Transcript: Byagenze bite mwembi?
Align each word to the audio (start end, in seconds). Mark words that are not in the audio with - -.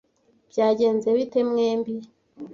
Byagenze 0.51 1.07
bite 1.17 1.39
mwembi? 1.49 1.93